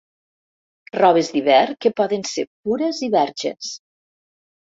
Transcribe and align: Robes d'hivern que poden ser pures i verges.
Robes 0.95 1.29
d'hivern 1.35 1.75
que 1.85 1.91
poden 2.01 2.25
ser 2.31 2.47
pures 2.49 3.03
i 3.11 3.11
verges. 3.19 3.71